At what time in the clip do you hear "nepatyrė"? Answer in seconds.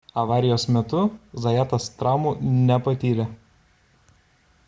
2.55-3.27